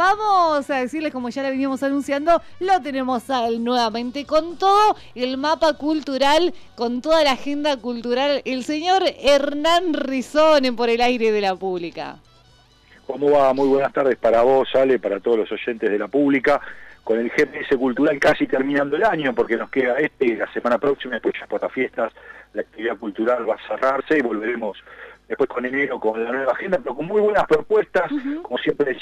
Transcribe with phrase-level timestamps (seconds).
[0.00, 4.96] vamos a decirles, como ya le veníamos anunciando, lo tenemos a él nuevamente con todo
[5.14, 11.32] el mapa cultural, con toda la agenda cultural, el señor Hernán Rizone por el aire
[11.32, 12.16] de la pública.
[13.06, 13.52] ¿Cómo va?
[13.52, 16.62] Muy buenas tardes para vos, Ale, para todos los oyentes de la pública.
[17.04, 21.14] Con el GPS cultural casi terminando el año, porque nos queda este, la semana próxima,
[21.14, 22.12] después ya por las fiestas,
[22.54, 24.78] la actividad cultural va a cerrarse y volveremos
[25.30, 28.10] después con enero con la nueva agenda, pero con muy buenas propuestas,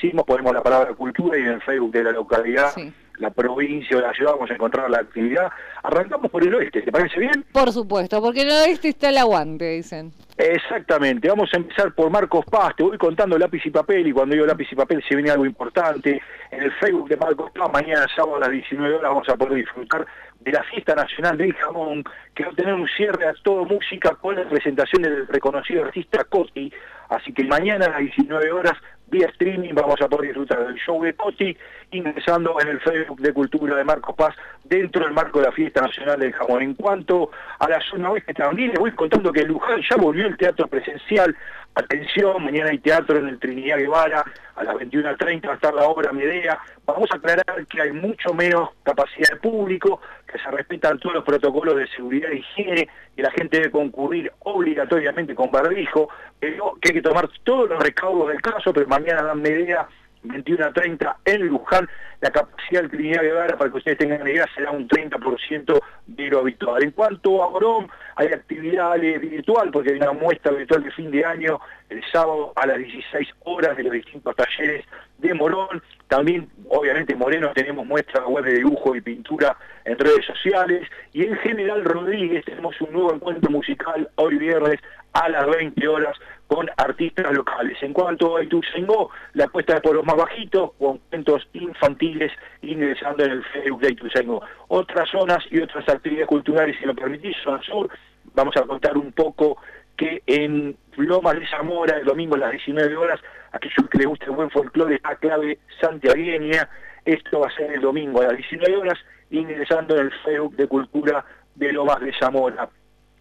[0.00, 2.72] decimos, ponemos la palabra cultura y en el Facebook de la localidad,
[3.18, 5.50] la provincia o la ciudad vamos a encontrar la actividad.
[5.82, 7.44] Arrancamos por el oeste, ¿te parece bien?
[7.52, 10.12] Por supuesto, porque el oeste está el aguante, dicen.
[10.36, 14.34] Exactamente, vamos a empezar por Marcos Paz, te voy contando lápiz y papel y cuando
[14.34, 16.22] digo lápiz y papel se viene algo importante.
[16.52, 19.54] En el Facebook de Marcos Paz, mañana sábado a las 19 horas vamos a poder
[19.54, 20.06] disfrutar
[20.38, 24.14] de la fiesta nacional del jamón, que va a tener un cierre a todo música
[24.14, 26.72] con la presentación del reconocido artista Coti,
[27.08, 28.74] así que mañana a las 19 horas
[29.10, 31.56] vía streaming vamos a poder disfrutar del show de Coti,
[31.92, 35.80] ingresando en el Facebook de Cultura de Marcos Paz, dentro del marco de la Fiesta
[35.80, 36.62] Nacional del Jamón.
[36.62, 40.36] En cuanto a la zona oeste también, les voy contando que Luján ya volvió el
[40.36, 41.34] teatro presencial.
[41.74, 44.24] Atención, mañana hay teatro en el Trinidad Guevara,
[44.56, 46.58] a las 21.30 va a estar la obra Medea.
[46.88, 51.24] Vamos a aclarar que hay mucho menos capacidad de público, que se respetan todos los
[51.24, 56.08] protocolos de seguridad e higiene, que la gente debe concurrir obligatoriamente con barbijo,
[56.40, 59.86] pero que hay que tomar todos los recaudos del caso, pero mañana dan Medea
[60.22, 61.88] 21 a 30 en Luján,
[62.20, 66.40] la capacidad del Trinidad Guevara, para que ustedes tengan idea, será un 30% de lo
[66.40, 66.82] habitual.
[66.82, 71.24] En cuanto a Morón, hay actividades virtual, porque hay una muestra virtual de fin de
[71.24, 74.84] año, el sábado a las 16 horas de los distintos talleres
[75.18, 75.82] de Morón.
[76.08, 76.48] También,
[76.78, 80.88] obviamente, Moreno tenemos muestra web de dibujo y pintura en redes sociales.
[81.12, 84.80] Y en General Rodríguez tenemos un nuevo encuentro musical hoy viernes
[85.12, 87.76] a las 20 horas con artistas locales.
[87.82, 93.24] En cuanto a Ituzaingó, la apuesta es por los más bajitos, con cuentos infantiles ingresando
[93.24, 94.42] en el Facebook de Ituzaingó.
[94.68, 97.90] Otras zonas y otras actividades culturales, si lo permitís, son sur.
[98.34, 99.58] Vamos a contar un poco
[99.98, 103.20] que en Lomas de Zamora, el domingo a las 19 horas,
[103.52, 106.68] aquellos que les guste el buen folclore, a clave santiagueña,
[107.04, 108.98] esto va a ser el domingo a las 19 horas,
[109.30, 111.24] ingresando en el Facebook de Cultura
[111.56, 112.68] de Lomas de Zamora.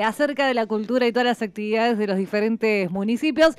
[0.04, 3.56] acerca de la cultura y todas las actividades de los diferentes municipios.